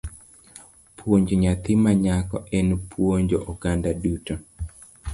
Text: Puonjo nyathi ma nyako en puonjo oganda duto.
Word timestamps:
Puonjo 0.97 1.35
nyathi 1.43 1.73
ma 1.83 1.91
nyako 2.03 2.37
en 2.57 2.67
puonjo 2.89 3.37
oganda 3.51 3.89
duto. 4.01 4.35